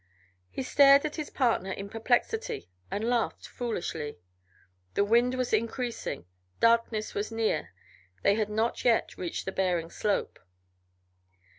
[0.49, 4.17] He stared at his partner in perplexity and laughed foolishly.
[4.95, 6.25] The wind was increasing,
[6.59, 7.69] darkness was near,
[8.23, 10.39] they had not yet reached the Bering slope.